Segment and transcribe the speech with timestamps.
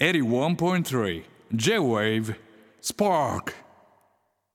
[0.00, 1.22] 81.3
[1.54, 2.34] J-Wave
[2.82, 3.52] Spark.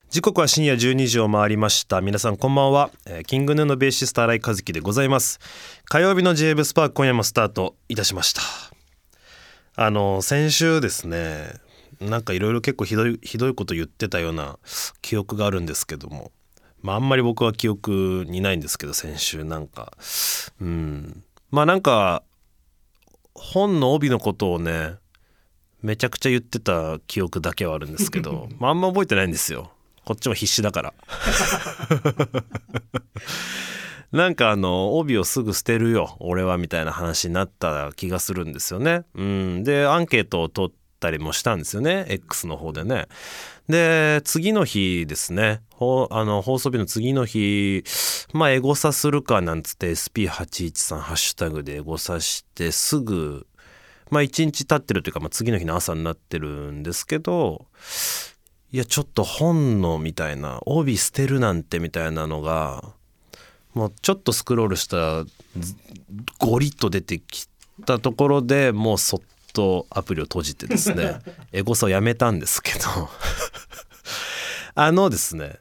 [0.10, 2.02] 時刻は深夜12時を回りました。
[2.02, 5.40] 皆さんこんばんは、えーキングヌーのベーシスト新井和樹でございます。
[5.86, 8.42] 火曜日の j ブスパーク今夜もスタートいたしました。
[9.78, 11.54] あの先週ですね
[12.02, 14.60] なんかいろいろ結構ひどいひどいこと言ってたような
[15.02, 16.34] 記憶があるんですけども
[16.82, 19.94] まああんまり僕は記憶にないんですけど先週なんか。
[20.60, 21.24] うん。
[21.50, 22.24] まあなんか
[23.34, 24.96] 本の帯のことをね
[25.82, 29.72] めちゃくちゃ言ってた記憶だけはあるんですけど、 まあ、あんま覚えてないんですよ
[30.06, 30.94] こっちも必死だから
[34.12, 39.04] なんかあの帯をすぐ捨てるよ俺はみたいな話になった気がするんですよね。
[39.14, 43.08] うん、でアンケートを取ったりもしたんですよね X の方でね。
[43.68, 47.84] で次の日ですねほあの放送日の次の日
[48.34, 53.46] まあエゴサするかなんつって SP813 ハッシュタグでエゴサしてすぐ
[54.10, 57.66] まあ1日経ってるというか、まあ、次の日の朝になってるんですけど
[58.72, 62.84] いやちょっと本のみたいな帯捨てるなんてみたいなのが
[63.74, 65.26] もうちょっとスクロールしたら
[65.58, 65.76] ず
[66.38, 67.48] ゴリッと出てき
[67.86, 69.22] たところでもうそっ
[69.54, 71.20] とアプリを閉じてですね
[71.52, 73.10] エゴサをやめたんですけど
[74.76, 75.60] あのですね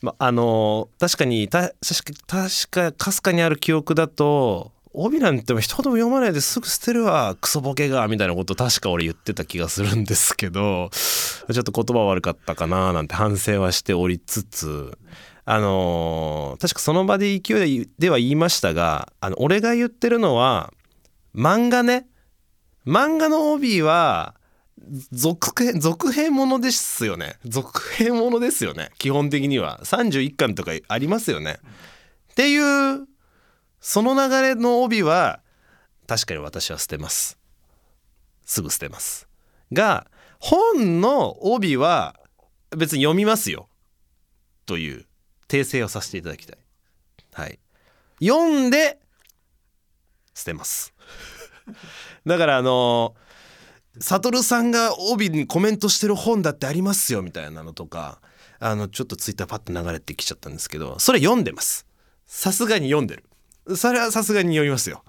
[0.00, 14.96] まあの確かにた確か確かかすかにある記憶だと帯なんて一言も読まないですぐ捨てるわクソボケがみたいなこと確か俺言ってた気がするんですけど ちょっと言葉悪かったかななんて反省はしておりつつ
[15.44, 20.72] あのー確かその場で勢いででは言いましたがあの俺が言ってるのは
[21.34, 22.06] 漫画ね。
[22.86, 24.34] 漫画の帯は
[25.12, 27.36] 続編続編ものですよね。
[27.44, 28.90] 続編ものですよね。
[28.98, 29.80] 基本的には。
[29.84, 31.58] 31巻とかありますよね。
[32.32, 33.06] っていう
[33.80, 35.40] その流れの帯は
[36.06, 37.38] 確かに私は捨てます。
[38.44, 39.28] すぐ捨てます。
[39.72, 40.06] が
[40.40, 42.16] 本の帯は
[42.76, 43.68] 別に読みますよ。
[44.66, 45.06] という
[45.48, 46.58] 訂正をさせていただきたい。
[47.32, 47.58] はい。
[48.20, 48.98] 読んで
[50.34, 50.94] 捨てます。
[52.26, 53.14] だからあの
[54.00, 58.20] サトルさんが帯にコメントしてる本だってありますよみたいなのとか
[58.60, 61.86] あのちょっとツイッターパッと流れてきちゃったんですけどそれ読んでます。
[62.26, 63.24] さすがに読んでる。
[63.76, 65.02] それはさすがに読みますよ。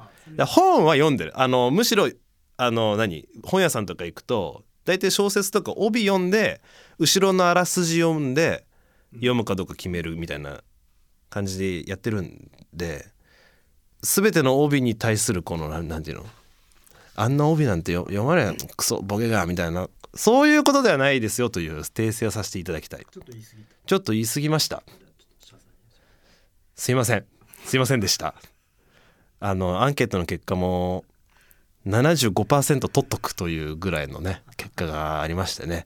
[0.48, 1.40] 本は読んでる。
[1.40, 2.10] あのむしろ
[2.58, 3.28] あの何？
[3.44, 6.62] 本屋さんとか行くと大体小説とか帯読んで
[6.98, 8.66] 後ろのあらすじ読んで
[9.14, 10.62] 読むかどうか決めるみたいな
[11.30, 13.06] 感じでやってるんで
[14.02, 16.26] 全ての帯に対するこのなんなんていうの？
[17.16, 18.58] あんな帯なんてよ読まれん。
[18.78, 19.90] クソボケがみたいな。
[20.16, 23.06] そういうことではないですよという訂正をさせていただきたい。
[23.12, 23.22] ちょ
[23.98, 24.82] っと言い過ぎました。
[26.76, 27.26] すいません
[27.70, 28.34] すいませんでした。
[29.40, 31.06] あのアンケートの結果も
[31.86, 35.86] 75%取っとくというぐらいのね結果がありましてね。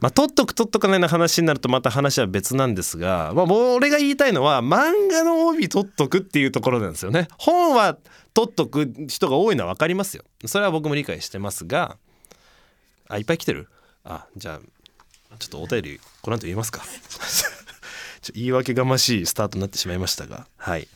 [0.00, 7.28] まあ取っとく取っとかないの話になるとまた話は別なんですが、まあ、俺が言いたいのは漫画の帯取っとくっていうところなんですよね。
[7.38, 7.96] 本は
[8.34, 10.24] 取っとく人が多いのは分かりますよ。
[10.46, 11.96] それは僕も理解してますが
[13.06, 13.68] あいっぱい来てる？
[14.02, 16.82] あじゃあちょっとお便りこの後言いますか。
[18.34, 20.46] 言い訳がましいスタートになってしまいましたが。
[20.56, 20.86] はい。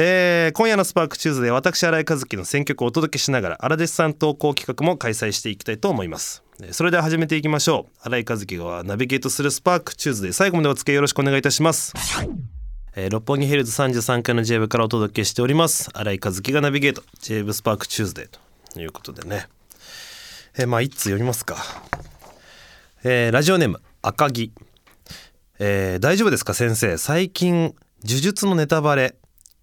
[0.00, 6.42] えー今夜のスパークチューズで私新井和樹の選曲をお届けしながら荒弟子さん投稿企画も開催していきたいと思います。
[6.72, 8.08] それでは始めていきましょう。
[8.08, 11.92] 新井和輝がナビゲートする SPARK TUESDAY 最後までお付き合いよろしくお願いいたします。
[12.96, 15.90] えー六本木ヒルズ33階の J 部からお届けしております。
[15.92, 17.02] 新井和樹がナビゲート。
[17.20, 18.28] J 部スパークチューズデ
[18.72, 19.46] ということでね。
[20.56, 21.56] えーまあ一通読みますか？
[23.04, 24.52] えーラジオネーム赤木。
[25.58, 26.96] えー大丈夫ですか先生？
[26.98, 27.74] 最近
[28.04, 29.16] 呪術のネタバレ、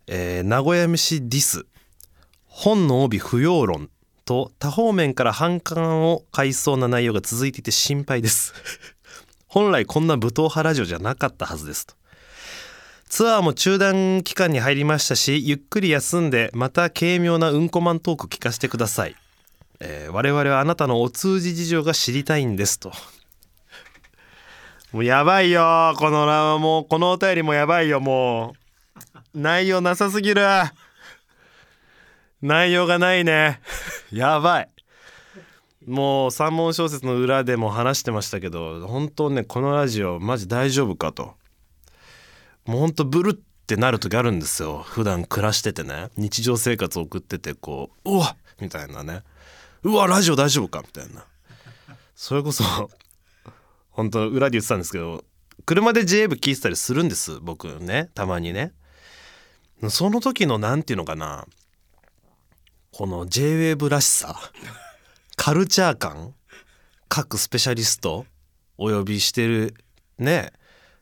[0.08, 1.66] えー名古屋飯ディス
[2.44, 3.90] 本の帯不要論
[4.26, 8.54] と多方面から反感を買いそうな内容が続いていて心配です。
[9.48, 11.94] 本来こんな武闘派ラジオじゃなかったはずですと。
[13.08, 19.16] ツアーも中断期間に入りましたしゆっくり休んでまた軽妙なうんこマントーク聞かせてください、
[19.80, 22.92] えー我々はあなたのお通じ事情が知りたいんですと。
[24.96, 25.94] もうやばいよ。
[25.98, 28.00] このなもうこのお便りもやばいよ。
[28.00, 28.56] も
[29.34, 30.42] う内容なさすぎる。
[32.42, 33.60] 内容がないね。
[34.10, 34.70] やばい。
[35.86, 41.36] もう三文小説の裏でも話してましたけど本当ねこのラジオマジ大丈夫かと。
[42.64, 43.34] もうほんとブルっ
[43.68, 44.82] てなる時あるんですよ。
[44.82, 46.08] 普段暮らしててね。
[46.16, 49.24] 日常生活を送っててこううわみたいなね。
[49.84, 51.26] うわラジオ大丈夫かみたいな。
[52.16, 52.90] それこそ
[53.96, 55.24] 本当裏で言ってたんですけど
[55.66, 58.74] 車で J 部聞いてたりするんです僕ねたまにね。
[59.90, 61.46] その時のなんていうのかな
[62.92, 64.40] この JWAVE らしさ
[65.36, 66.34] カルチャー感
[67.10, 68.26] 各スペシャリスト
[68.78, 69.74] お呼びしてる
[70.18, 70.52] ね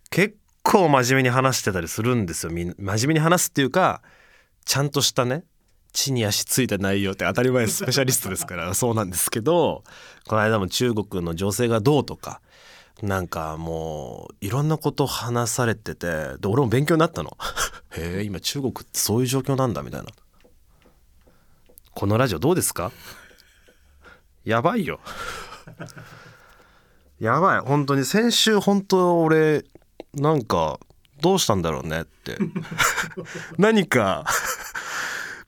[0.10, 2.52] 結構真面目に話してたりするんですよ。
[2.52, 4.02] 真面目に話すっていうか
[4.66, 5.44] ちゃんとしたね
[5.94, 9.84] 地に足ついた内容って当たり前スペシャリストですからそうなんですけど
[10.28, 12.42] この間も中国の情勢がどうとか
[13.04, 17.38] なんかもういろんなこと話されててで俺も勉強になったの。
[17.98, 20.08] へえ今中国ってそういう状況なんだみたいな。
[21.94, 22.94] このラジオどうですか？
[24.46, 25.02] やばいよ。
[27.20, 27.60] やばい。
[27.60, 29.66] 本当に先週本当俺
[30.14, 30.80] なんか
[31.22, 32.38] どうしたんだろうねって。
[33.60, 34.26] 何か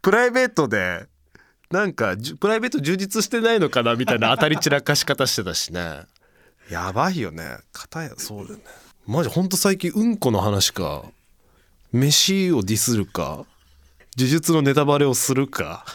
[0.02, 1.08] プライベートで
[1.72, 6.04] なんかプライベート充実してないのかなみたいな当たり散らかし方してたしね
[6.70, 7.58] やばいよね。
[7.72, 8.64] 片やそうだよね。
[9.06, 11.04] マジほんと最近うんこの話か。
[11.92, 13.46] 飯をディスるか。
[14.18, 15.86] 呪術のネタバレをするか。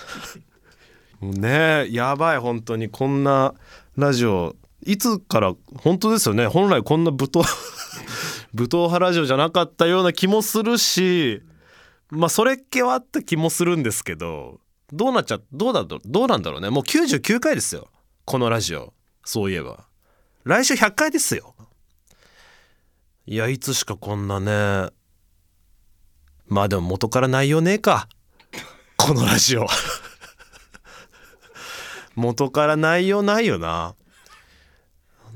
[1.20, 2.88] もうねやばい本当に。
[2.88, 3.54] こんな
[3.96, 6.46] ラジオいつから本当ですよね。
[6.46, 7.42] 本来こんな武闘
[8.54, 11.42] 武闘派ラジオじゃなかったような気もするし
[12.10, 14.60] まあそれっ気はあった気もするんですけど
[14.92, 16.70] どうなっちゃどうだどうなんだろうね。
[16.70, 17.88] もう99回ですよ。
[18.24, 18.92] このラジオ。
[19.24, 19.89] そういえば。
[20.44, 21.54] 来週100回ですよ。
[23.26, 24.90] いやいつしかこんなね。
[26.46, 28.08] まあでも元から内容ねえか。
[28.96, 29.66] このラジオ。
[32.16, 33.94] 元から内容ないよな。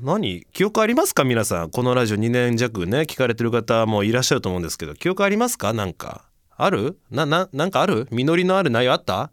[0.01, 0.45] 何？
[0.51, 1.23] 記憶ありますか？
[1.23, 1.69] 皆さん。
[1.69, 4.95] このラジオ2年弱ね聞かれてる方もいらっしゃると思うんですけど。
[4.95, 5.71] 記憶ありますか？
[5.71, 6.25] なんか。
[6.57, 6.99] ある？
[7.11, 8.07] なななんかある？
[8.11, 9.31] 実りのある内容あった？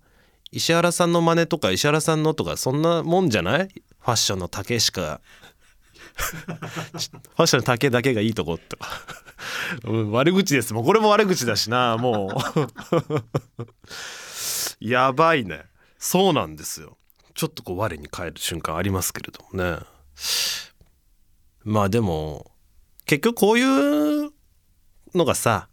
[0.53, 3.69] 石原さんの真似とか石原さんのとかそんなもんじゃない？
[4.01, 5.21] ファッションの丈しか
[6.23, 8.89] ファッションの丈だけがいいとことか。
[10.11, 10.75] 悪口です。
[10.75, 13.65] もうこれも悪口だしなもう。
[14.81, 15.65] やばいね。
[15.99, 16.99] そうなんですよ。
[17.35, 19.79] ちょっとこう我に返る瞬間ありますけれどもね。
[21.65, 22.51] まあでも
[23.07, 24.33] 結局こういう
[25.15, 25.69] のがさ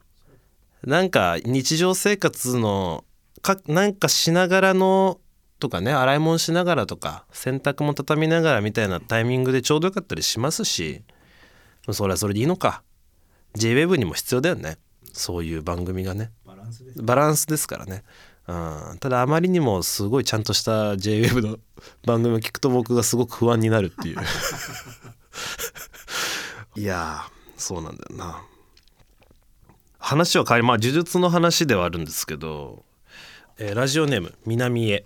[0.83, 3.03] なんか日常生活の
[3.42, 5.19] かなんかしながらの
[5.59, 11.03] とかね洗い物しながらとか洗濯も畳みながらみたいなタイミングでちょうどよかったりしますし
[11.91, 12.83] それはそれでいいのか。
[13.56, 14.77] JWEB にも必要だよね。
[15.13, 16.31] そういう番組がね。
[16.45, 18.03] バランスですバランスですからね、
[18.47, 18.53] う
[18.95, 21.57] ん、ただあまりにもすごいちゃんとした JWEB の
[22.06, 24.17] 番組を聞くと僕がすごく不安になるっていう。
[26.75, 28.44] いやーそうなんだよな。
[29.97, 32.85] 話は変わりまあ呪術の話ではあるんですけど、
[33.57, 35.06] えーラジオネーム南へ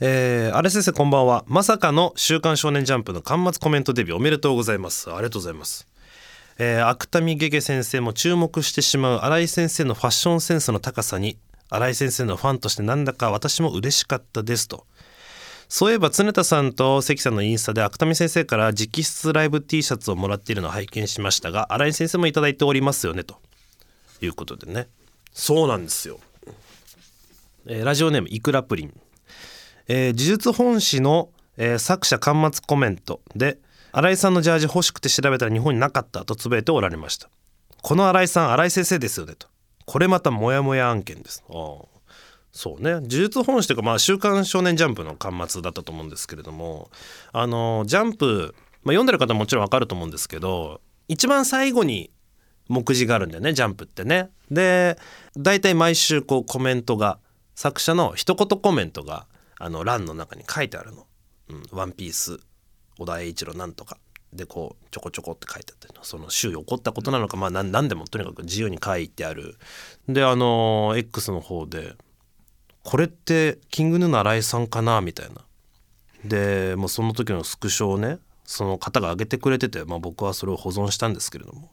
[0.00, 1.44] えー、あれ先生こんばんは。
[1.48, 5.10] まさかの「週刊少年ジャンプ」の巻末コメントデビューおめでとうございます。
[5.10, 5.88] ありがとうございます。
[6.58, 11.36] えー、芥見ゲゲ先生も注目してしまう新井先生のファッションセンスの高さに
[11.68, 14.86] 新井先生のファンとしてなんだか私も嬉しかったですと。
[15.68, 23.40] そういえば常田さんと関さんのインスタで芥見先生から直筆ライブ T シャツをもらっているのを拝見しましたが新井先生もいいておりますよねと。
[24.20, 24.86] いうことでね。
[25.32, 26.20] そうなんですよ、
[27.66, 29.00] えーラジオネームいくらプリン。
[29.88, 33.58] えー呪術本誌の、えー作者巻末コメントで
[33.90, 37.28] 新井さんのジャージ欲しくて調べたら日本になかったとつぶやいておられました。
[37.82, 39.48] この新井さん新井先生ですよねと。
[39.86, 41.42] これまたモヤモヤ案件です。
[41.48, 41.86] あー
[42.52, 42.92] そうね。
[42.92, 46.90] 呪術本誌というかまあ週刊少年ジャンプの巻末だったと思うんですけれども
[47.32, 52.10] あのジャンプ、まあ、読んでる方ももちろんわかると思うんですけど一番最後に
[52.68, 54.30] 目次があるんだよねジャンプってね。
[54.50, 54.98] で
[55.36, 57.18] 大体毎週こうコメントが
[57.54, 59.26] 作者の一言コメントが
[59.58, 61.06] あの欄の中に書いてあるの
[61.48, 62.38] 「うん、ワンピース
[62.98, 63.98] 小田栄一郎なんとか」
[64.32, 67.36] でこうちょこちょこって書いてあってその週起こったことなのか。
[67.36, 69.56] まあ何でもとにかく自由に書いてある。
[70.08, 71.96] であの X の方で
[72.84, 75.44] 「これってキングヌーの新井さんかな?」みたいな。
[76.24, 81.70] でもうその時のスクショをねその方が上げてくれてて、まあ、僕はそれを保存したんですけれども。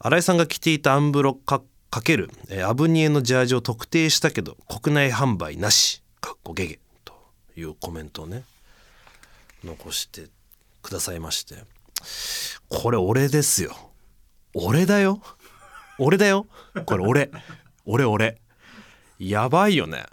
[0.00, 1.60] 新井さんが着ていたアンブロか
[1.90, 6.02] かける、えアブニエのジャージを特定したけど国内販売なし。
[6.20, 7.14] かっこゲゲと
[7.56, 8.44] いうコメントをね
[9.64, 10.26] 残して
[10.82, 11.56] くださいまして。
[12.68, 13.74] これ俺ですよ。
[14.54, 15.20] 俺だよ。
[15.98, 16.46] 俺だよ。
[16.86, 17.30] これ俺。
[17.84, 18.38] 俺俺。
[19.18, 20.04] やばいよね。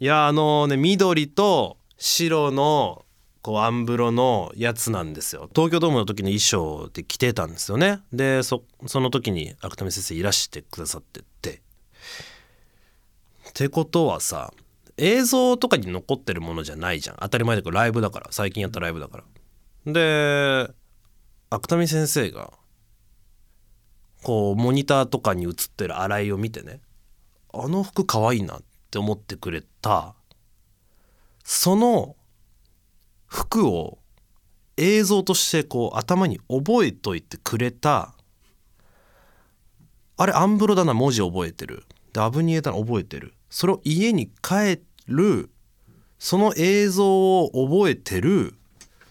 [0.00, 3.04] いやあのね緑と白の
[3.42, 5.48] こうアンブロのやつなんですよ。
[5.54, 8.00] 東京ドームの時の衣装で着てたんですよね。
[8.12, 11.62] でその時に芥見先生いらしてくださってて。
[13.48, 14.52] ってことはさ
[14.98, 17.16] 映像とかに残ってるものじゃないじゃん。
[17.20, 18.28] 当たり前だけどライブだから。
[18.30, 19.24] 最近やったライブだから。
[19.92, 20.70] で
[21.50, 22.52] 芥見先生が
[24.22, 26.80] こうモニターとかに映ってる新井を見てね。
[27.52, 30.14] あの服かわいいなって思ってくれた。
[31.44, 32.16] その
[33.30, 33.98] 曲を
[34.76, 38.14] 映像としてこう頭に覚えといてくれた。
[40.16, 41.84] あれアンブロだな文字覚えてる。
[42.12, 43.34] でアブニエだな覚えてる。
[43.48, 44.76] それを家に帰っ
[45.06, 45.50] る
[46.18, 48.54] その映像を覚えてる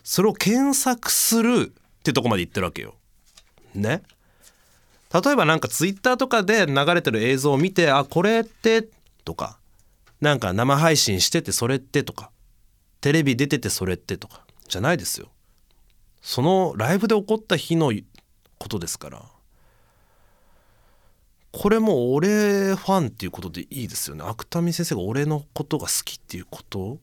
[0.04, 2.96] それを検索するってとこまで言ってるわけよ。
[3.74, 4.04] ね？
[5.14, 8.88] 例えばなんかツイッターとかで流れてる映像を見てあこれって
[9.24, 9.58] とか
[10.22, 12.32] なんか生配信しててそれってとか
[13.02, 15.30] テレビ出ててそれってとかじゃないですよ。
[16.22, 17.94] そのライブで起こった日の
[18.58, 19.24] ことですから
[21.58, 24.26] これも俺ファンっていうことでいいですよね。
[24.28, 26.98] 芥見先生が俺のことが好きっていうこと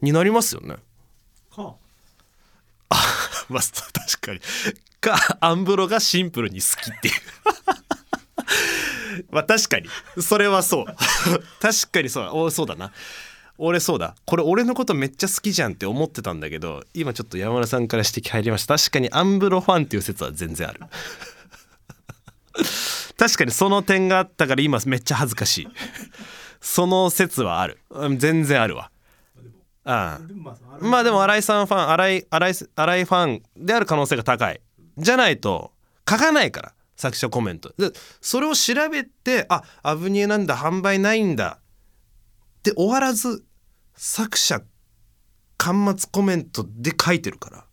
[0.00, 0.76] になりますよね。
[1.54, 1.74] か。
[3.50, 3.60] まあ
[3.92, 4.40] 確かに。
[5.02, 7.14] かアンブロがシンプルに好きっていう。
[9.30, 9.88] まあ確かに。
[10.22, 10.86] それはそう。
[11.60, 12.30] 確かにそう。
[12.32, 12.90] おそうだな。
[13.58, 14.14] 俺そうだ。
[14.24, 18.78] これ俺のことめっちゃ好きじゃんって思ってたんだけど今ちょっと山田さんから指摘入りました。
[18.78, 20.80] 確かにアンブロファンっていう説は全然ある
[23.16, 25.68] 確かにその点があったから今めっちゃ恥ずかしい。
[26.60, 27.80] その説はある。
[28.16, 28.90] 全然あるわ。
[29.84, 30.26] ああ。
[30.26, 34.60] でもまあでも新井さんファン新井新井新井ファンである可能性が高い。
[34.98, 35.72] じゃないと
[36.08, 37.72] 書かないから作者コメント。
[37.78, 41.58] でそれを調べてあアブニエなんだ販売ないんだ。
[42.58, 43.44] って終わらず
[43.94, 44.62] 作者
[45.58, 47.64] 端末コメントで書いてるから。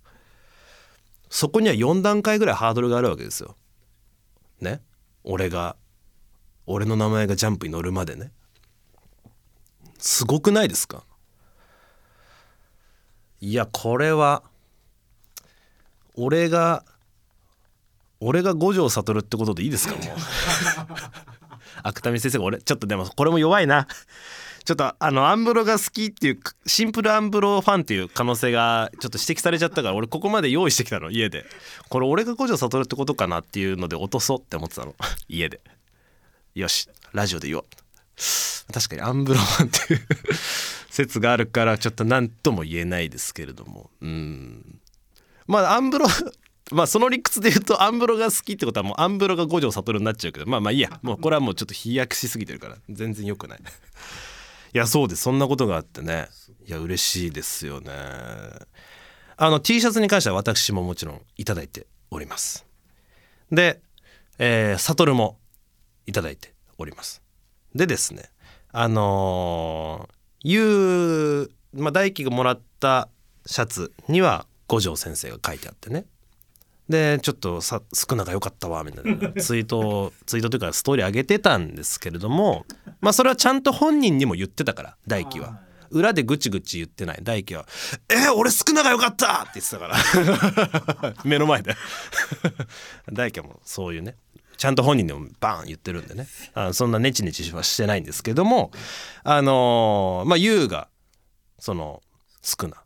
[1.30, 3.58] そこには4段階ぐらいハードルがあるわけですよ。
[4.62, 4.82] ね。
[5.24, 5.76] 俺が
[6.66, 8.32] 俺の名前がジャンプに乗るまでね。
[9.98, 11.04] すごくないですか？
[13.40, 14.44] いやこれは
[16.16, 16.84] 俺が
[18.20, 19.96] 俺が五条悟ってことでいいですか？
[19.96, 20.04] もう。
[21.84, 23.88] 芥見先生が俺ちょっとでもこれも弱いな
[24.68, 31.46] ちょっとあのアンブロが好きっていうシンプルアンブロファンっていう可能性がちょっと指摘されちゃったから俺ここまで用意してきたの家で。
[31.88, 34.94] これ俺が五条悟ってことかなっていうので落とそうって思ってたの。
[35.30, 35.62] 家で。
[36.54, 37.66] よしラジオで言おう。
[38.74, 40.02] 確かにアンブロファンっていう
[40.90, 43.90] 説があるからちょっと何とも言えないですけれども。
[44.02, 44.82] うん。
[45.48, 46.08] まあアンブロ
[46.74, 50.46] まあその理屈で言うとアンブロが好きってことはもうアンブロが五条悟になっちゃうけど。
[50.46, 51.00] まあまあいいや。
[51.04, 52.76] もうこれはもうちょっと飛躍しすぎてるから。
[52.90, 53.60] 全然良くない。
[54.78, 55.24] いやそうです。
[55.24, 56.30] そんなことがあってね。
[56.68, 57.92] いや嬉しいですよね。
[59.36, 62.64] あの T シャツに関しては私ももちろんいただいております。
[63.52, 63.82] で
[64.38, 65.40] えー、悟も
[66.06, 67.24] いただいております。
[67.74, 68.30] でですね
[68.72, 73.10] あのー、ゆう、まあ、大輝がもらった
[73.48, 76.06] シャツには五条先生が書いてあってね。
[76.90, 79.32] でちょっとさ少なが良かったわみたいな。
[79.42, 82.66] ツイートをツイートというかストーリー上げてたんですけれども
[83.02, 85.68] まあそれはちゃんと本人にも言ってたから大輝は。
[85.90, 87.66] 裏でぐちぐち言ってない大輝は
[88.12, 89.88] 「え俺少なが良かった!」って言ってたか
[91.08, 91.16] ら。
[91.24, 91.76] 目の前で。
[93.14, 94.18] 大輝はもうそういうね
[94.58, 96.28] ちゃんと本人でもバーン言ってるんでね。
[96.56, 98.72] あそんなネチネチはしてないんですけども
[99.24, 100.90] あのーまあ優が
[101.60, 102.02] その
[102.42, 102.84] 少な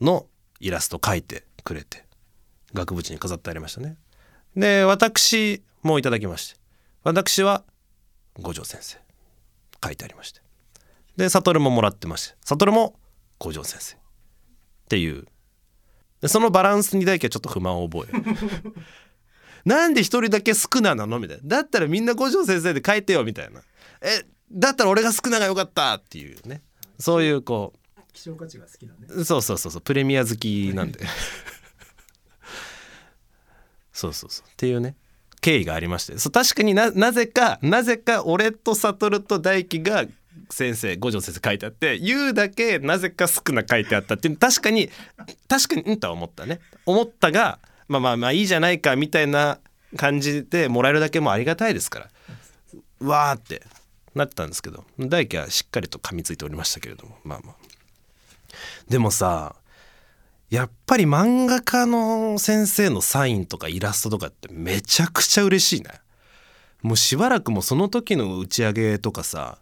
[0.00, 0.26] の
[0.58, 2.04] イラスト描いてくれて
[2.74, 3.96] 額縁に飾ってありましたね。
[4.56, 6.60] で私もいただきまして
[7.02, 7.64] 私は
[8.40, 8.98] 五条先生
[9.84, 10.40] 書いてありまして。
[11.16, 12.94] で悟ももらってまして悟も
[13.38, 13.98] 五条先生っ
[14.88, 15.26] ていう。
[16.20, 18.22] でそのバランスに大輝はちょっと不満を覚え
[19.68, 21.18] なんで一人だけ少ななの？
[21.18, 21.42] みたいな。
[21.58, 23.62] だったらみんな五条先生で書いてよみたいな。
[24.00, 26.62] えだったら俺が少ながよかったっていうね。
[26.98, 27.72] そういうこ
[28.12, 31.00] 希少価値が好きなんでうそうそうそうそうプレミア好きなんで
[33.92, 34.48] そうそうそう。
[34.48, 34.96] っていうね
[35.40, 36.18] 経緯がありまして。
[36.18, 40.04] そう確かにななぜかなぜか俺と悟と大輝が
[40.50, 44.90] 先生五条先生書いてあって言うだけなぜか少な書いてあったっていう確かに
[45.48, 46.60] 確かにうんとは思ったね。
[46.86, 47.58] 思ったが
[47.88, 49.58] まあまあまあいいじゃないかみたいな
[49.96, 52.08] 感じでもらえるだけもありがたいですから。
[53.00, 53.62] わーって
[54.14, 54.84] なってたんですけど。
[54.98, 57.18] 大輝はしっかりと噛みついておりましたけれども。
[57.24, 57.54] まあまあ。
[58.88, 59.56] でもさ
[60.52, 65.88] やっぱり漫画家の先生のサインとかイラストとかってめちゃくちゃ嬉しいね。
[66.82, 69.56] もうしばらくもうその時の打ち上げとかさ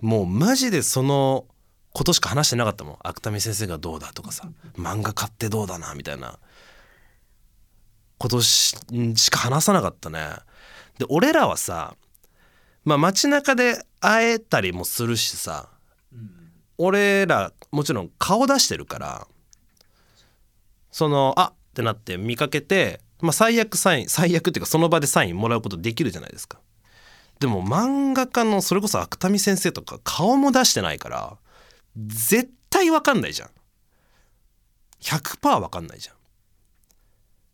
[0.00, 1.44] もうマジでその
[1.92, 2.96] ことしか話してなかったもん。
[3.02, 6.38] 芥見先生がどうだとかさ漫画買ってどうだなみたいな。
[8.18, 8.76] ことし
[9.16, 10.20] しか話さなかったね。
[11.00, 11.96] で俺らはさ
[12.84, 15.68] まあ街中で会えたりもするしさ
[16.78, 19.26] 俺らもちろん顔出してるから
[20.96, 26.58] そのあってなって見かけて、まあ、最悪サイン最悪っていうかその場でサインもらうことできるじゃないですか。
[27.38, 31.36] でも漫画家のそれこそ芥見先生とか顔も出してないから
[31.98, 33.50] 絶対わかんないじゃん。
[35.02, 36.16] 100%わかんないじゃん。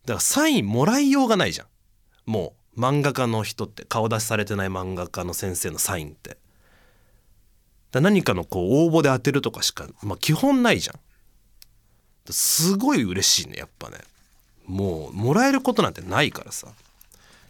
[0.05, 1.67] だからサインもらいようがないじゃん。
[2.25, 6.37] もう漫画家の人って顔出しされてない漫画家の先生のサインって。
[7.91, 10.99] だ何かのこう応募で当てるとかしか、まあ、基本ないじゃん。
[12.31, 13.97] すごい嬉しいねやっぱね。
[14.65, 16.69] もうもらえることなんてないからさ。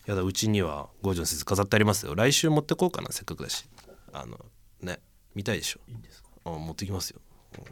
[0.06, 2.15] やだうちには五条の先生飾ってありますよ。
[2.15, 3.65] 来週持ってこうかなせっかくだし。
[4.12, 4.38] あの
[4.82, 5.00] ね
[5.36, 5.80] 見たいでしょ。
[5.88, 6.30] いいんですか？
[6.46, 7.22] あ持ってきますよ。
[7.60, 7.63] うん。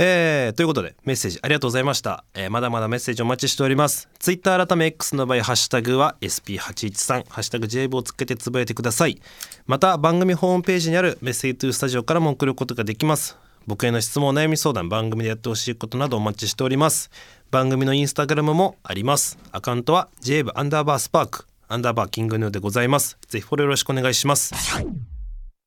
[0.00, 4.08] えーということでメッセージありがとうございました、えーまだまだメッセージお待ちしております。
[4.20, 9.20] ツイッター改め X の場合ハッシュタグは SP813 ハッシュタグ JV をつけてつぶやいてください。
[9.66, 13.36] また番組ホームページにあるメッセージトゥースタジオからも送ることができます
[13.68, 17.10] 僕への質問お悩み相談番組でやってほしいことなどお待ちしております。
[17.50, 19.36] 番組のインスタグラムもあります。
[19.52, 23.18] アカウントは JV アンダーバースパークアンダーバーキングヌーでございます。
[23.28, 24.54] ぜひフォローよろしくお願いします。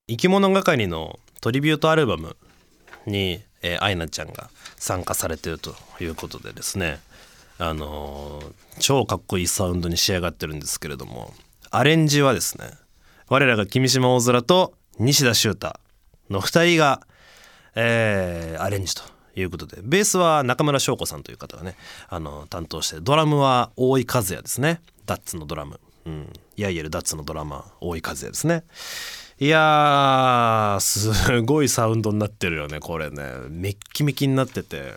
[0.09, 2.35] 生き物係のトリビュートアルバム
[3.05, 6.99] に、えー、アイナちゃんが参加されてるということでですね。
[7.59, 11.35] あのー超かっこいいサウンドに仕上がってるんですけれども。
[11.69, 12.71] アレンジはですね
[13.27, 15.79] 我らが君島大空と西田修太
[16.31, 17.05] の2人が、
[17.75, 19.03] えーアレンジと
[19.35, 19.79] いうことで。
[19.83, 21.75] ベースは中村翔子さんという方がね
[22.09, 24.81] あの担当してドラムは大井一彌ですね。
[25.05, 28.63] DATS のドラム、うん、 yahyel、DATS のドラマー大井一彌ですね。
[29.39, 33.23] いやーすごいサウンドになってるよねこれね。
[33.49, 34.93] メッキメキになってて。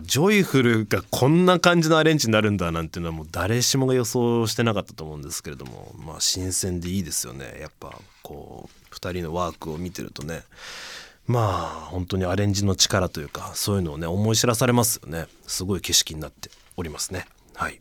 [0.00, 5.94] ジョイフルがこんな感じのアレンジになるんだなんていうのはもう誰しもが予想してなかったと思うんですけれども。
[5.98, 7.58] まあ新鮮でいいですよね。
[7.60, 10.44] やっぱこう2人のワークを見てるとね。
[11.26, 15.26] まあ本当にアレンジの力というかそういうのをね思い知らされますよね。
[15.46, 17.26] すごい景色になっておりますね。
[17.54, 17.78] はい。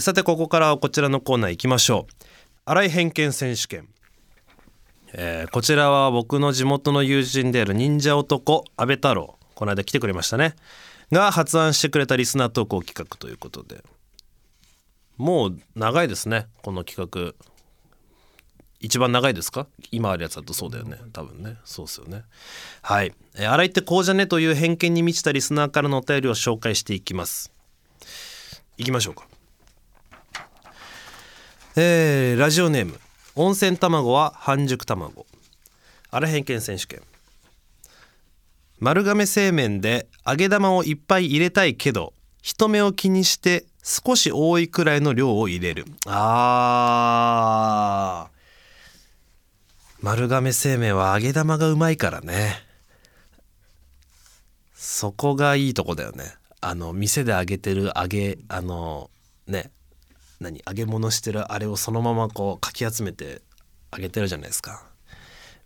[0.00, 2.24] さてここからはこちらのコーナー行きましょう。
[2.64, 3.88] 新井偏見選手権。
[5.14, 10.54] えーこちらは僕の地元の友人である忍者男安倍太郎この間来てくれましたね。
[11.10, 13.82] が発案してくれたリスナー投稿企画ということで。
[15.16, 17.34] もう長いですねこの企画。
[18.80, 19.66] 一番長いですか？
[19.90, 20.98] 今あるやつだとそうだよね。
[21.12, 21.56] 多分ね。
[21.64, 22.22] そうですよね。
[22.82, 27.50] はい「えー洗いってこうじゃね?」という偏見に満ちたリスナーからのお便りを紹介していきます。
[28.76, 29.26] いきましょうか。
[31.74, 33.00] えーラジオネーム。
[33.34, 35.26] 温泉卵は半熟卵。
[36.10, 37.02] あら偏見選手権。
[38.78, 42.12] 丸亀製麺で揚げ玉をいっぱい入れたいけど
[42.42, 45.84] 人目を気にして少し多いくらいの量を入れる。
[46.06, 48.37] あー
[50.00, 52.62] 丸亀製麺は揚げ玉がうまいからね。
[54.74, 56.34] そこがいいとこだよね。
[56.60, 59.10] あの店で揚げてる揚げあの
[59.46, 59.70] ね
[60.40, 63.42] 何揚げ物してるあれをそのままこうかき集めて
[63.92, 64.84] 揚げてるじゃないですか。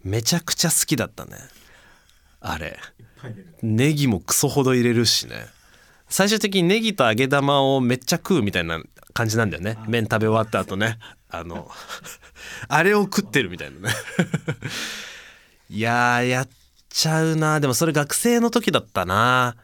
[0.03, 1.37] めちゃくちゃ好きだったね。
[2.41, 2.79] あれ。
[3.63, 5.47] ネギもクソほど入れるしね。
[6.09, 9.77] 最終的にネギと揚げ玉をめっちゃ食うみたいな感じなんだよね。
[9.89, 10.99] 麺食べ終わった後ね。
[11.33, 11.71] あの
[12.69, 13.95] あれを食ってるみたいなね。
[15.71, 16.49] いややっ
[16.91, 17.59] ちゃうな。
[17.59, 19.57] でもそれ学生の時だったな。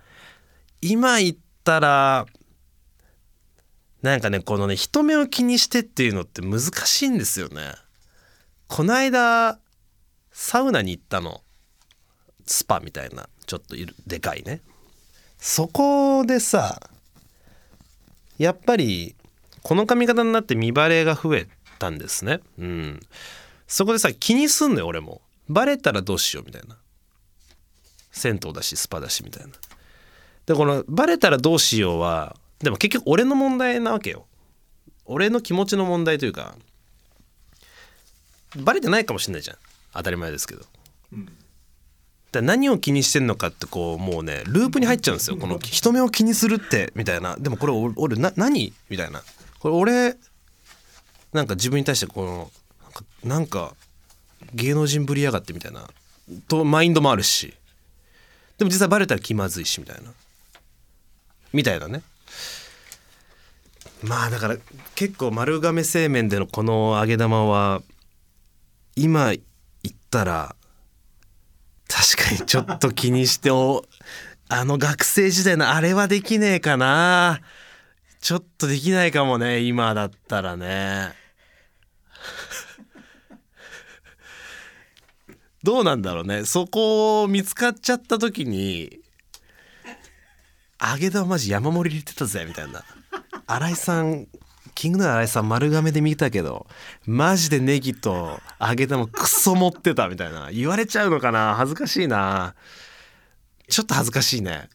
[0.80, 2.26] 今言ったら
[4.00, 7.74] なんかねこのね人目を気にしてっていうのって難しいんですよね。
[8.66, 9.58] こないだ
[10.32, 11.42] サウナに行ったの。
[12.46, 13.28] スパみたいな。
[13.44, 14.62] ちょっといるでかいね。
[15.38, 16.80] そこでさ
[18.38, 19.16] やっぱり
[19.62, 21.48] この髪型になって見バレが増え
[21.78, 22.40] たんですね。
[22.58, 23.00] うん。
[23.66, 25.20] そこでさ気にすんのよ俺も。
[25.48, 26.76] バレたらどうしようみたいな。
[28.10, 29.52] 銭湯だしスパだしみたいな。
[30.46, 34.26] でこのバレたらどうしようはでも結局俺の問題なわけよ。
[35.04, 36.54] 俺の気持ちの問題というか
[38.56, 39.56] バレてないかもしれないじゃん。
[39.94, 40.62] 当たり前ですけど。
[41.12, 41.28] うん。
[42.30, 45.38] だ何を気にしてんのかってこうもうねループに入っちゃうんですよ。
[45.38, 47.36] この人目を気にするってみたいな。
[47.36, 48.72] でもこれ俺俺な何？
[48.90, 49.22] みたいな。
[49.60, 50.16] これ俺
[51.32, 52.50] なんか自分に対してこの
[53.22, 53.74] なんか
[54.54, 55.88] 芸能人ぶりやがってみたいな
[56.48, 57.54] とマインドもあるし
[58.58, 60.12] でも実際バレたら気まずいしみたいな。
[61.52, 62.02] みたいなね。
[64.02, 64.56] まあだから
[64.94, 67.82] 結構丸亀製麺でのこの揚げ玉は
[68.96, 69.38] 今言
[69.92, 70.54] ったら
[71.88, 73.84] 確かにちょっと気にしてお
[74.48, 77.40] あの学生時代のあれはできねえかな。
[78.20, 81.12] ちょっとできないかもね今だったらね。
[85.62, 86.44] どうなんだろうね。
[86.44, 89.00] そこを見つかっちゃった時に
[90.80, 92.84] 揚げ玉マジ山盛り入れてたぜみたいな。
[93.46, 94.28] 新井さん
[94.74, 96.66] キングの新井さん丸亀で見たけど
[97.06, 100.50] マジでネギと揚げ玉クソ持ってたみたいな。
[100.52, 101.54] 言われちゃうのかな。
[101.56, 102.54] 恥ずかしいな。
[103.68, 104.68] ちょっと恥ずかしいね。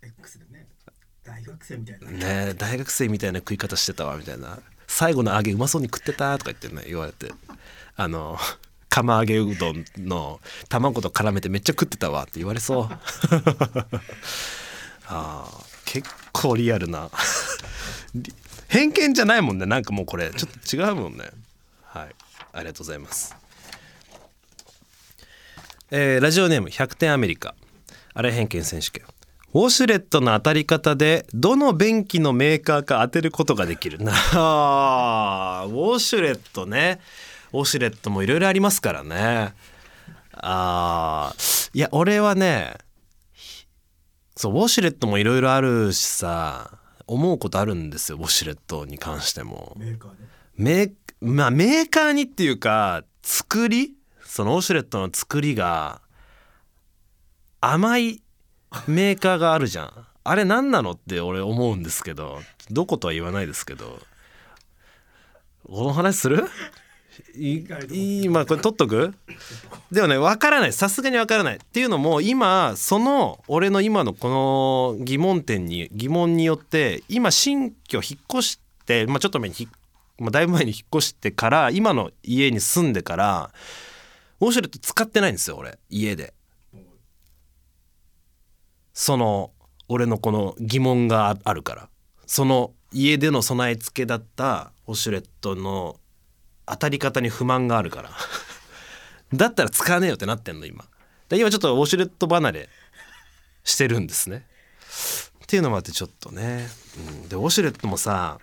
[1.24, 2.12] 大学生みたいな。
[2.12, 2.20] ね
[2.50, 4.60] え大学生みたいな食い方してたわみたいな。
[4.88, 7.32] 最後の揚げうまそうに食ってたとか言ってね言われて。
[7.96, 8.38] あの
[8.94, 12.84] 釜揚げうどんの卵と絡めてめっちゃ食ってたわって言われそう。
[15.10, 17.10] あー結構リアルな。
[18.14, 18.32] り
[18.68, 19.66] 偏見じゃないもんね。
[19.66, 21.32] なんかもうこれちょっと違うもんね。
[21.86, 22.16] はい。
[22.54, 23.36] ありがとうございます。
[25.90, 27.56] えーラジオネーム100点アメリカ。
[28.14, 29.06] あれ偏見選手権。
[29.56, 33.98] ウォシュレットの当たり方でどの便器のメーカーか当てることができる。
[33.98, 37.02] なウォシュレットね
[37.54, 39.54] ウォシュレットもいろいろありますからね。
[40.34, 42.74] あーいや俺はね
[44.36, 49.76] そうウォシュレットもいろいろあるしさ思うことあるんですよウォシュレットに関しても。
[49.78, 50.18] メーカーで？
[50.58, 53.94] メー,、まあ、メーカーにっていうか作り？
[54.26, 56.02] そのウォシュレットの作りが
[57.62, 58.24] 甘い
[58.88, 59.94] メーカーがあるじゃん。
[60.24, 62.40] あれ何なのって俺思うんですけど
[62.72, 64.00] どことは言わないですけど。
[65.66, 66.50] この話する？
[67.36, 69.14] いいいまあこれ取っとく？
[69.92, 70.74] でもね分からない。
[70.74, 79.68] さすがに分からないっていうのも今その俺の今のこの疑問点に疑問によって今新居引っ越して、まあ、ちょっと前にひ
[80.20, 83.52] まあ、だいぶ前に引っ越してから今の家に住んでから
[84.40, 85.80] ウォシュレット使ってないんですよ俺。
[85.90, 86.34] 家で。
[88.94, 89.52] その
[89.88, 91.90] 俺のこの疑問がああるから。
[92.26, 96.00] その家での備え付けだったウォシュレットの
[96.66, 98.12] 当たり方に不満があるから。
[99.34, 100.86] だったら使わねえよってなってんの今。
[101.30, 102.70] で今ちょっとウォシュレット離れ
[103.64, 104.46] してるんですね。
[105.44, 108.40] っていうのもあってちょっとね、うん、でウォシュレットもさ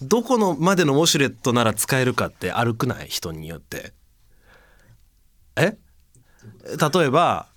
[0.00, 3.08] どこのまでのウォシュレットなら使えるかって歩くない？
[3.08, 3.92] 人によって。
[5.56, 5.76] え？
[6.64, 7.48] 例えば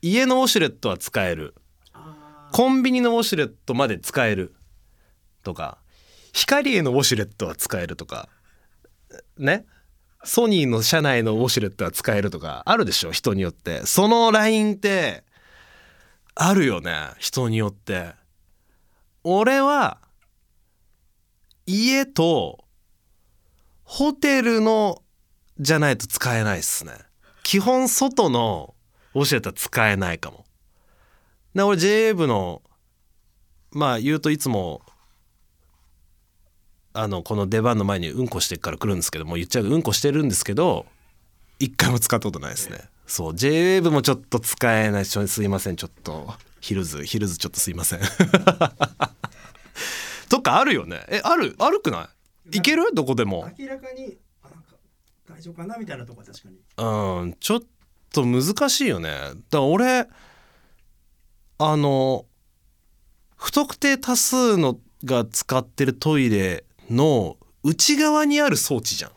[0.00, 1.54] 家のウォシュレットは使える。
[2.52, 4.54] コンビニのウォシュレットまで使える
[5.42, 5.78] とか
[6.32, 8.28] 光へのウォシュレットは使えるとか。
[9.38, 9.66] ね
[10.24, 13.86] ソニーの社内のウォシュレットは使えるとかあるでしょ人によって。
[13.86, 15.24] そのラインって
[16.34, 18.14] あるよね人によって。
[19.22, 19.98] 俺は
[21.66, 22.64] 家と
[23.84, 25.02] ホテルの
[25.60, 26.92] じゃないと使えないっすね。
[27.42, 28.74] 基本外の
[29.14, 30.44] ウォシュレットは使えないかも。
[31.54, 32.62] で俺 JA 部の
[33.70, 34.82] まあ言うといつも
[36.98, 40.84] あのこの出番の前にうんこしてから来るんですけどもう言っちゃううんこしてるんですけど
[41.60, 42.80] 一回も使ったことないですね。
[43.06, 46.34] そう部もちょっと使えないすいませんちょっと。
[46.60, 48.00] ヒルズヒルズちょっとすいません。
[50.28, 51.04] とかあるよね。
[51.08, 52.10] えあるあるくな
[52.52, 52.58] い？
[52.58, 52.92] いける？
[52.92, 53.48] どこでも。
[53.58, 54.74] 明らかにあなんか
[55.30, 56.56] 大丈夫かなみたいなとこは確かに。
[56.76, 57.62] うんちょっ
[58.12, 59.10] と難しいよね。
[59.10, 60.08] だから俺
[61.58, 62.26] あの
[63.36, 69.10] 不特定多数のが使ってるトイレの内側にある装置じゃん。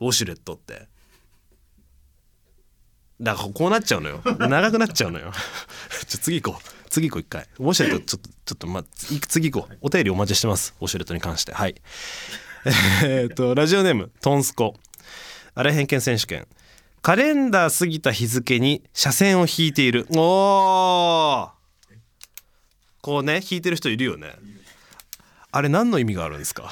[0.00, 0.88] ウォシュレットって。
[3.20, 4.22] だからこうなっちゃうのよ。
[4.38, 5.32] 長くなっちゃうのよ。
[6.06, 6.90] ちょ次行こう。
[6.90, 7.46] 次行こう一回。
[7.58, 8.84] ウォシュレットちょっとちょっとまい
[9.20, 9.78] 次行こう。
[9.80, 10.74] お便りお待ちしてます。
[10.80, 11.52] ウォシュレットに関して。
[11.52, 11.74] はい。
[13.04, 14.74] えっとラジオネームトンスコ。
[15.54, 16.46] あれ偏見選手権。
[17.02, 20.06] カレンダー過ぎた日付に車線を引いている。
[20.10, 21.50] おー。
[23.00, 24.34] こうね引いてる人いるよね。
[25.58, 26.70] あれ何の意味があるんですか？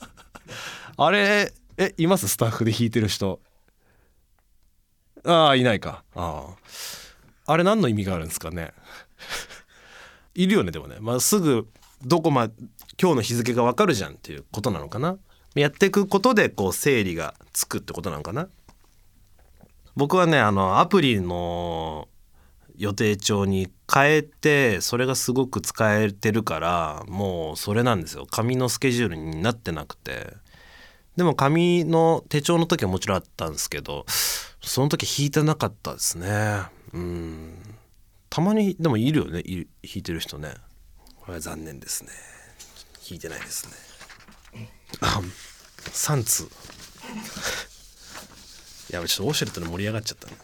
[0.96, 2.26] あれえいます？
[2.26, 3.38] スタッフで引いてる人。
[5.26, 6.04] ああいないか。
[6.14, 6.46] あ
[7.46, 8.72] ああれ何の意味があるんですかね？
[10.34, 11.68] いるよねでもね、まあ、すぐ
[12.02, 12.44] どこま
[12.98, 15.18] 今日の日付が分かるじゃんっていうことなのかな？
[15.54, 18.48] やっていくことでこう整理がつくってことなのかな？
[19.96, 22.08] 僕はねあのアプリの
[22.78, 28.26] 予定帳に変えてそれがすごく使えてるからもうそれなんですよ。
[28.30, 30.34] 紙のスケジュールになってなくて。
[31.16, 34.06] でも紙の手帳の時はもちろんあったんですけど
[34.62, 36.62] その時引いてなかったですね。
[36.92, 37.54] うん。
[38.30, 40.54] たまにでもいるよねい引いてる人ね。
[41.16, 42.10] これは残念ですね。
[43.10, 43.66] 引いてないです
[44.54, 44.70] ね。
[45.00, 45.20] あ
[45.90, 46.48] 3通。
[48.90, 50.34] やべちょっとウォシュレットで盛り上がっちゃったね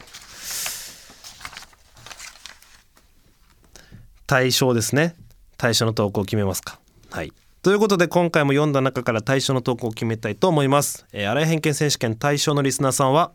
[4.27, 5.15] 対象ですね。
[5.57, 6.79] 対象の投稿を決めますか。
[7.11, 7.31] はい。
[7.65, 13.31] ということで今回も読んだ中から対象の投稿を決めたいと思います、えー、新井偏見選手権対象のリスナーさんは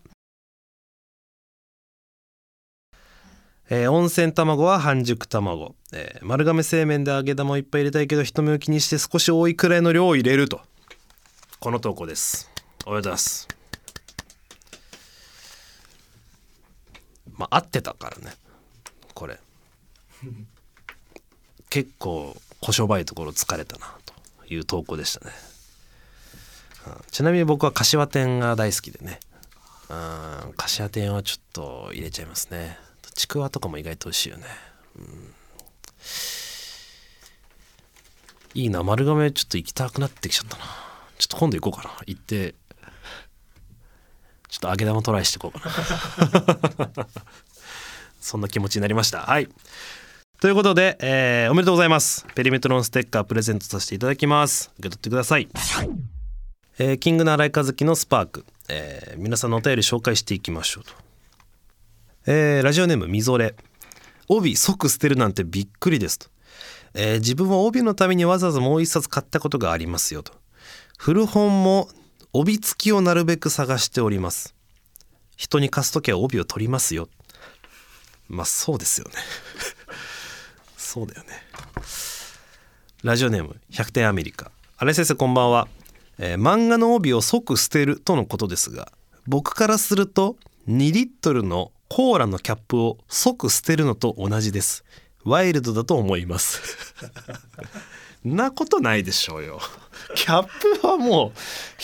[3.68, 10.61] えー温泉卵は半熟卵、えー丸亀製麺で揚げ玉をいっぱい入れたいけど人目を気にして少し多いくらいの量を入れると。
[11.59, 12.50] この投稿です。
[12.55, 13.48] おめでとうございます。
[17.37, 18.33] まあ合ってたからね。
[19.14, 19.38] これ。
[21.70, 25.33] 結構小商売いところ疲れたなという投稿でしたね、
[26.88, 26.94] うん。
[27.11, 29.20] ちなみに僕は柏店が大好きでね。
[29.88, 29.94] う
[30.50, 30.52] ん。
[30.56, 32.76] 柏店はちょっと入れちゃいますね。
[33.14, 34.44] ちくわとかも意外と美味しいよね、
[34.98, 35.35] うん。
[38.54, 38.83] いいな。
[38.83, 40.64] 丸亀ちょっと行きたくなってきちゃったな。
[41.18, 41.94] ちょっと今度行こうかな。
[42.06, 42.54] 行って。
[44.48, 45.68] ちょっと揚げ玉トライしていこうか
[46.96, 47.06] な。
[48.20, 49.20] そんな気持ちになりました。
[49.22, 49.48] はい。
[50.40, 52.24] ということで、えーおめでとうございます。
[52.35, 54.70] ペリメトロンステッカープレゼントさせていただきます。
[54.79, 55.48] 受け取ってください。
[56.79, 60.92] えーキングの荒井和樹のスパーク、えー皆さんのお便り紹介していきましょうと、
[62.26, 63.55] えーラジオネームみぞれ。
[64.29, 66.29] 帯即捨てるなんてびっくりですと、
[66.94, 70.33] えー自分は帯のためにわざわざもう一冊買ったことがありますよと。
[70.96, 71.90] 古本も
[72.33, 74.55] 帯付きをなるべく探しております。
[75.37, 77.11] 人に貸す時は帯を取りますよ。
[78.31, 79.12] まあそうですよね。
[80.90, 81.29] そうだよね。
[83.05, 84.50] ラジオネーム100点アメリカ。
[84.76, 85.68] 荒井先生こんばんは、
[86.18, 88.90] えー漫画の帯を即捨てるとのことですが
[89.29, 90.35] 僕からすると
[90.68, 94.85] 2リットルのコーラのキャップを即捨てるのと同じです。
[95.22, 96.61] ワイルドだと思います。
[98.24, 99.61] なことないでしょうよ。
[100.16, 101.33] キャップはも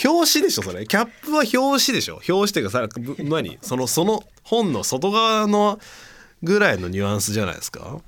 [0.05, 0.85] う表紙でしょそれ。
[0.85, 2.15] キャップは表紙でしょ。
[2.29, 2.89] 表紙っていうかさ
[3.23, 3.57] 何？
[3.63, 5.79] そのその本の外側の
[6.43, 8.01] ぐらいのニュアンスじゃないですか。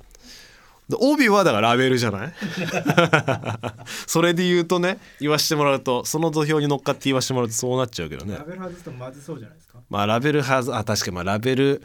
[0.99, 2.33] 帯はだからラベルじゃない？
[4.07, 8.35] それで言うとね言わしてもらうとその土俵に乗っかって言わしてもらうとそうなっちゃうけどね。
[8.37, 9.79] ラベル外すとまずそうじゃないですか？
[9.89, 11.83] まあラベルはずあ確かにまあラベル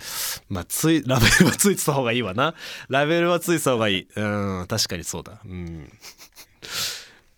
[0.49, 2.55] まあつい ラベルはついてた方がいいわな。
[2.89, 4.09] ラベルはついてた方がいい。
[4.17, 4.23] う
[4.63, 5.41] ん確かにそうだ。
[5.45, 5.91] うん、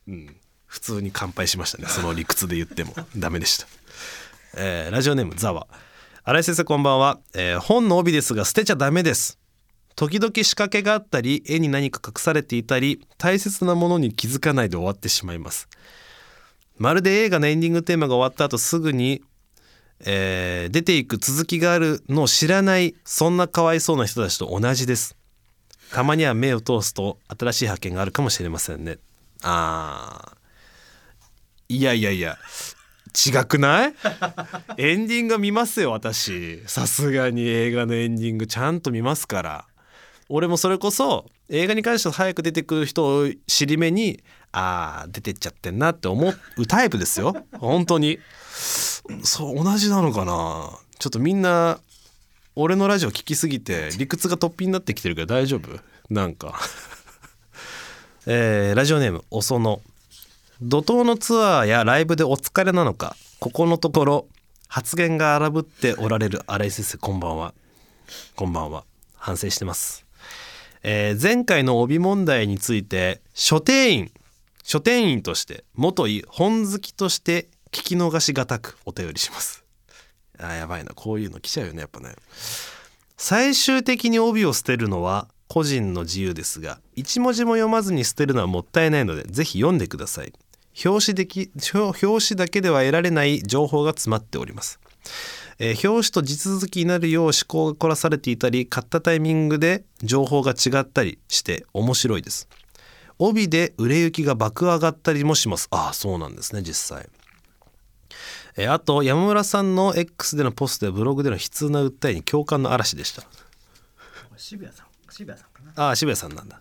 [0.09, 1.87] うん、普通に乾杯しましたね。
[1.89, 2.95] その理屈で言っても。
[3.17, 3.67] ダメでした、
[4.57, 5.67] えーラジオネームザワ。
[6.25, 9.39] 新井先生こんばんは、えー本の帯ですが捨てちゃダメです
[9.97, 15.69] 時々仕掛けがあったり絵に何か隠されていたり大切なものに気づかないで終わってしまいます。
[16.79, 19.23] まるで映画のエンディングテーマが終わった後すぐに
[20.01, 25.17] えー出ていく続きがあるのを知らないそんなかわいそうな人たちと同じです。
[25.91, 28.99] たまには目を通すと新しい発見があるかもしれませんね。
[29.43, 31.75] あー。
[31.77, 32.37] いやいやいや。
[33.27, 33.95] 違くない？
[34.77, 36.61] エンディング見ますよ私。
[36.67, 39.65] さすがに映画のエンディングちゃんと見ますから。
[40.29, 47.37] 俺もそれこそ映画に関しては早く出てくる人を尻目にあー出てっちゃってんなって思うタイプですよ。
[47.59, 48.19] 本当に。
[49.23, 50.71] そう同じなのかな。
[50.99, 51.79] ちょっとみんな
[52.57, 55.79] 俺のラジオ聞きすぎて理屈が突飛になってきてるけど大丈夫？
[56.11, 56.59] なんか。
[58.27, 59.81] えーラジオネームおその。
[60.63, 64.27] 怒涛のツアーやライブでお疲れなのかここのところ
[64.69, 67.53] 発言が荒ぶっておられる新井先生こんばんは。
[68.35, 68.85] こんばんは。
[69.15, 70.06] 反省してます、
[70.83, 74.13] えー前回の帯問題について書店員
[74.63, 79.65] 書店員として元本好きとして聞き逃しがたくお便りします。
[80.39, 80.93] あやばいな。
[80.95, 82.15] こういうの来ちゃうよねやっぱね。
[83.17, 90.33] 最終的に帯を捨てるのは個人の自由ですが一文字も読まずに捨てるのはもったいないのでぜひ読んでください。
[90.85, 94.79] 表紙でき表紙だけでは得られない情報が詰まっております、
[95.59, 102.49] えー表紙と地続きになるよう思考が凝らされていたり買ったタイミングで情報が違ったりして面白いです。
[103.19, 105.69] 帯で売れ行きが爆上がったりもします。
[105.71, 107.09] ああそうなんですね実際。
[108.57, 113.23] えーあと山村さんの X でのポストやブログでの悲痛な訴えに共感の嵐でした。
[114.37, 114.87] 渋谷さん。
[115.11, 115.85] 渋谷さんかな。
[115.87, 116.61] ああ渋谷さんなんだ。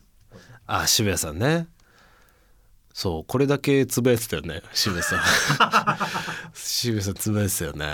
[0.67, 1.67] ああ渋谷さんね。
[2.93, 5.19] そうこれだけつぶやいてたよね渋谷さん。
[6.55, 7.85] 渋谷さんつぶやいてたよね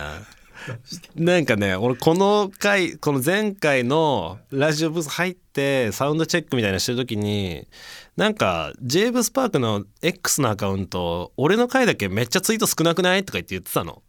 [1.16, 7.68] なんかね俺この回この前回のラジオブース入ってサウンドチェックみたいなしてる時に
[8.16, 13.24] なんか j ブスパークの X のアカウント俺の回だけめっちゃツイート少なくない？
[13.26, 14.04] とか言って言ってたの。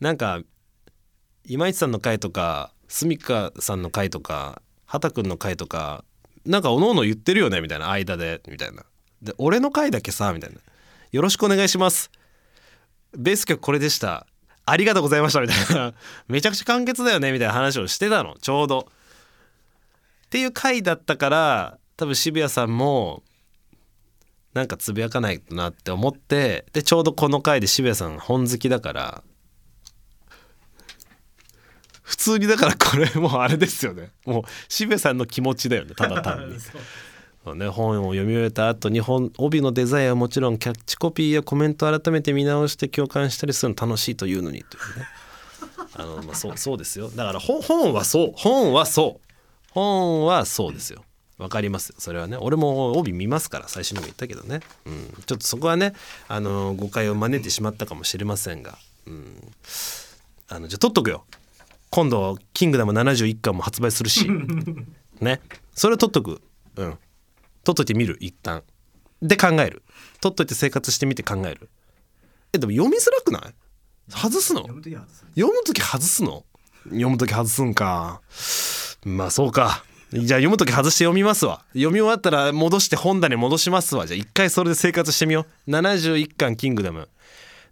[0.00, 0.40] なんか
[1.44, 6.04] 今市さんの回とかすみかさんの回とか畑くんの回とか
[6.44, 7.60] なんかおのおの言ってるよね？
[7.60, 8.84] みたいな間でみたいな。
[9.22, 10.58] で俺の回だけさみたいな
[11.10, 12.10] 「よろしくお願いします」
[13.16, 14.26] ベース曲これでした。
[14.70, 15.94] ありがとうございましたみたいな。
[16.28, 18.88] めちゃくちゃ簡潔だよねみたいな話をしてたのちょうど。
[20.26, 23.22] っていう回だったから多分渋谷さんも
[24.52, 29.22] なんかつぶやかないとなって思ってでちょうどこの回で渋谷さん本好きだから
[32.02, 34.12] 普通にだからこれもうあれですよね。
[34.24, 36.56] もう渋谷さんの気持ちだよねただ単に。
[37.54, 45.06] ね、本を読み終えた後に本帯のデザインはもちろんキャッチコピーやコメントを改めて見直して共感したりするの楽しいというのにというね。
[45.94, 47.10] あの、まあ、そうそうですよ。
[47.10, 48.32] だから本本はそう。
[48.36, 49.34] 本はそう。
[49.72, 51.04] 本はそうですよ。
[51.38, 52.36] わかりますそれはね。
[52.36, 55.92] 俺も帯見ますから最初にも言ったけどね、うん、ちょっとそこはね
[56.26, 59.36] あの誤解を招いてしまったかもしれませんが、うん、
[60.48, 61.24] あのじゃあ取っとくよ。
[61.90, 64.28] 今度「キングダム71巻」も発売するし。
[65.20, 65.40] ね。
[65.74, 66.42] それ取っとく。
[66.76, 66.98] うん
[67.68, 68.62] 取っといてみる一旦。
[69.20, 69.82] で考える。
[70.22, 71.68] 取っといて生活してみて考える。
[72.54, 73.54] えでも読みづらくない？
[74.10, 74.62] 外すの？
[74.62, 74.94] 読む時
[75.82, 76.46] 外すの？
[76.84, 78.22] 読む時外すんか。
[79.04, 79.84] まあそうか。
[80.14, 81.62] じゃあ読む時外して読みますわ。
[81.74, 84.06] 読み終わったら戻して本棚に戻しますわ。
[84.06, 85.70] じゃあ一回それで生活してみよう。
[85.70, 87.10] 71巻キングダム。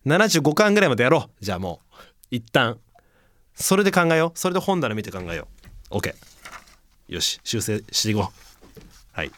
[0.04, 1.30] 75巻ぐらいまでやろう。
[1.42, 1.96] じゃあもう
[2.30, 2.76] 一旦。
[3.54, 4.38] それで考えよう。
[4.38, 5.48] それで本棚見て考えよ
[5.90, 5.94] う。
[5.96, 6.14] OK
[7.09, 8.78] よし修正していこう。
[9.12, 9.30] はい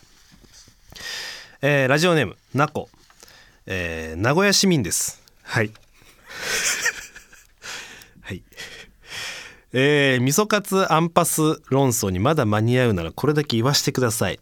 [1.62, 2.88] えーラジオネームなこ
[3.66, 5.22] えー名古屋市民です。
[5.42, 5.72] はい。
[8.22, 8.42] はい。
[9.72, 14.40] えー、味噌カツアンパス論争にまだ間に合うならこれだけ言わしてください、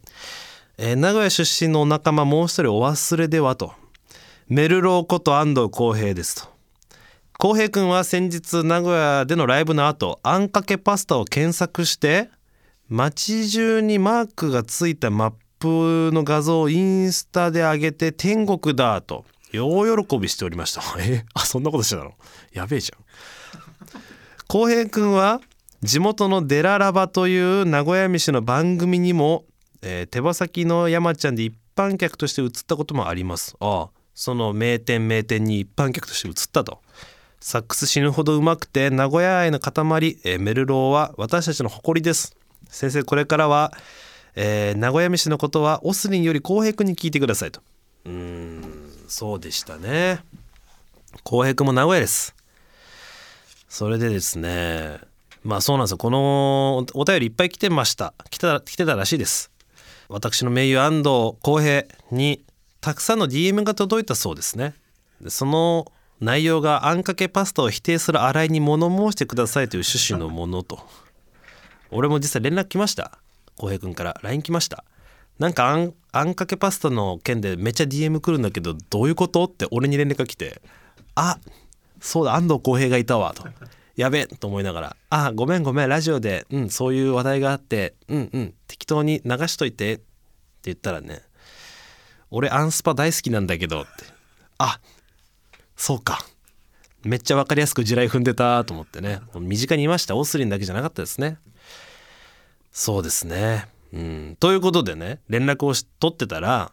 [0.77, 3.73] えー名古屋出身のお仲間もう一人お忘れではと。
[4.47, 6.49] メルローこと安藤浩平ですと。
[7.37, 12.29] 浩平くんは先日名古屋でのライブの後あんかけパスタを検索して
[12.89, 20.81] 街中にマークがついたマップの画像をインスタで上げて天国だと大喜びしておりました。
[20.99, 22.13] えあそんなことしてたの？
[22.53, 23.03] やべえじゃん。
[24.47, 25.41] 浩平くんは
[25.81, 29.45] 地元のデララバという名古屋飯の番組にも、
[29.81, 33.55] えー手羽先の山ちゃんで一般客として映ったこともあります。
[33.59, 36.81] ああその名店名店に一般客として映ったと。
[37.39, 39.73] サックス死ぬほどうまくて名古屋愛の塊、
[40.23, 42.35] えーメルローは私たちの誇りです。
[42.69, 43.71] 先生これからは、
[44.39, 47.59] えー名古屋飯のことはオスリンより浩平くんに聞いてくださいと。
[48.05, 48.63] うーん。
[49.07, 50.19] そうでしたね。
[51.23, 52.35] 浩平くんも名古屋です。
[53.67, 54.99] それでですね
[55.43, 55.97] まあそうなんですよ。
[55.97, 58.13] このお便りいっぱい来てました。
[58.29, 59.49] 来た来てたらしいです。
[60.07, 62.43] 私の名誉安藤浩平に
[62.79, 64.75] たくさんの DM が届いたそうですね。
[65.19, 70.79] でその内容があんかけパスタを否定する洗いに物申してくださいという趣旨のものと。
[71.89, 73.17] 俺も実際連絡来ました
[73.57, 74.83] 浩平君から LINE 来ました。
[75.39, 80.61] なんかあんあんかけパスタの件でめっちゃ DM 来るんだけどどういうことって俺に連絡が来て
[81.13, 81.37] あ
[81.99, 83.47] そうだ安藤浩平がいたわと
[83.95, 90.03] やべえと思いながら「あごめんごめんラジオで、うん、そういう話題があってうんうん適当に流しといて」って
[90.63, 91.21] 言ったらね
[92.31, 93.89] 「俺アンスパ大好きなんだけど」って
[94.57, 94.79] 「あ
[95.75, 96.25] そうか。
[97.03, 99.21] めっちゃ分かりやすく地雷踏んでた」と思ってね。
[99.35, 100.15] 身近にいました。
[100.15, 101.37] オスリンだけじゃなかったですね。
[102.77, 103.65] そうですね。
[103.91, 104.37] うん。
[104.39, 106.71] ということでね連絡を取ってたら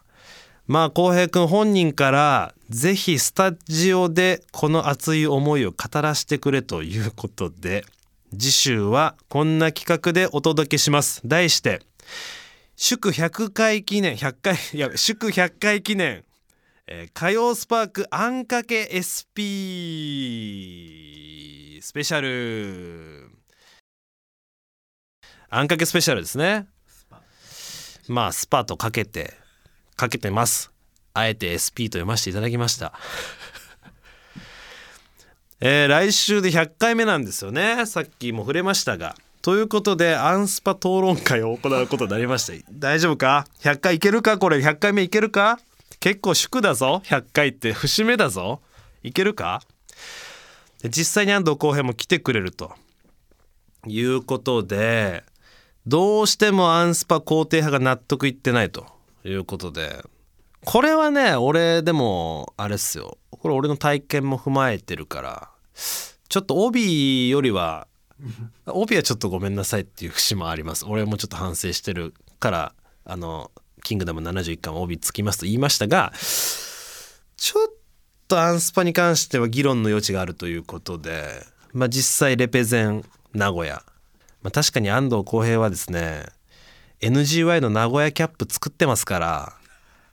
[0.67, 7.85] まあ浩平君本人からぜひスタジオでこの熱い思いを語らせてくれということで
[8.37, 11.21] 次週はこんな企画でお届けします。
[11.25, 11.81] 題して
[12.75, 16.23] 祝100回記念100回いや祝100回記念、
[16.85, 19.41] えー火曜スパークあんかけ SP
[21.81, 23.24] スペシャル。
[25.49, 26.67] あんかけスペシャルですね。
[28.07, 29.33] まあスパとかけて
[29.95, 30.71] かけてます。
[31.13, 32.93] あえて SP と読ませていただきました。
[35.61, 37.85] えー来週で100回目なんですよね。
[37.85, 39.15] さっきも触れましたが。
[39.41, 42.67] ということでアンスパ討論会を行うことになりました。
[42.71, 44.37] 大丈夫か？100回いけるか？
[44.37, 45.59] これ100回目いけるか？
[45.99, 47.01] 結構祝だぞ。
[47.05, 48.61] 100回って節目だぞ。
[49.03, 49.61] いけるか？
[50.81, 52.75] で実際に安藤浩平も来てくれると
[53.87, 55.23] いうことで
[55.87, 58.85] どうしてもアンスパ肯定派が納得いってないと
[59.23, 60.03] いうことで。
[60.63, 63.17] これはね俺でもあれっすよ。
[63.29, 65.49] これ俺の体験も踏まえてるから。
[66.27, 67.87] ちょっと帯よりは
[68.65, 70.85] 帯はちょっとごめんなさいっていう節もあります。
[70.85, 73.51] 俺もちょっと反省してるからあの
[73.83, 76.11] 「キングダム71巻帯つきます」と言いましたが
[77.37, 77.73] ちょっ
[78.27, 83.83] とアンスパに関しては議論の余地があるということでまあ実際レペゼン名古屋、
[84.45, 86.23] まあ、確かに安藤浩平はですね
[87.01, 89.53] NGY の名古屋キャップ作ってますから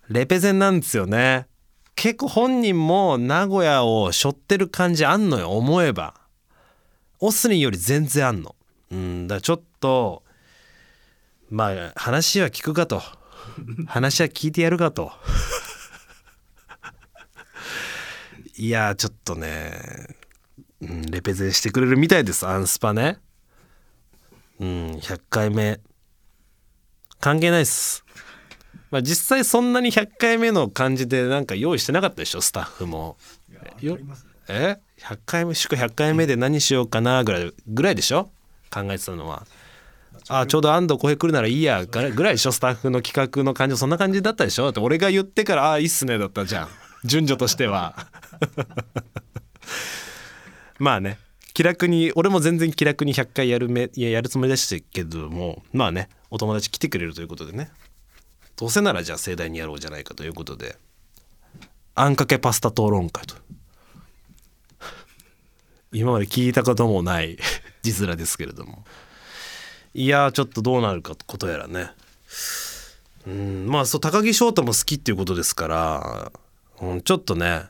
[0.08, 1.46] レペゼンなんですよね。
[1.94, 6.14] 結構本人も名古屋を背負ってる感じあんのよ思えば。
[7.20, 8.56] オスリンより全然あんの。
[8.90, 10.22] うんだちょっと
[11.50, 13.02] まあ話は聞くかと。
[13.86, 15.12] 話は聞いてやるかと。
[18.56, 19.78] いやちょっとね、
[20.80, 23.18] うん、レペゼンしてくれるみたいですアンスパね。
[24.62, 25.80] うん100回目。
[27.20, 28.04] 関係ないっす。
[28.90, 32.40] まあ実際そんなに100回目の感じでなんか用意してなかったでしょ？
[32.40, 33.16] スタッフも。
[33.80, 33.98] よ
[34.48, 35.54] え？100回目？
[35.54, 38.30] 祝100回目で何しようかなぐらいぐらいでしょ？
[38.72, 39.46] 考えてたのは。
[40.28, 42.52] あちょうど安藤浩平来るならいいやぐらいぐらいでしょ？
[42.52, 43.76] スタッフの企画の感じ。
[43.76, 44.64] そんな感じだったでしょ？
[44.64, 46.68] だって俺が言ってから「ああいいっすね」だったじゃん。
[47.04, 47.96] 順序としては。
[50.78, 51.18] まあね
[51.54, 57.70] 気楽に俺も全然気楽に100回やるめいややるつもりでしたけどもまあねお友達来てくれるということでね。
[58.56, 60.76] どうせならじゃあ盛大にやろうじゃないかということで。
[61.94, 63.34] あんかけパスタ討論会と。
[65.92, 67.36] 今まで聞いたこともない
[67.82, 68.84] 字面ですけれども。
[69.92, 71.90] いやーちょっとどうなるかことやらね。
[73.26, 76.32] うんまあそう高木翔太も好きっていうことですから、
[76.80, 77.64] うん、ちょっとね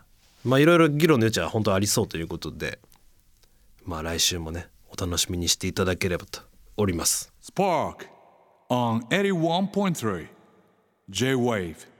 [0.44, 2.78] まあいろいろ議論の余地は本当ありそうということで。
[3.84, 6.40] まあ来週もねお楽しみにしていただければと
[6.76, 8.06] おります Spark
[8.70, 10.28] on 81.3
[11.08, 11.91] J Wave.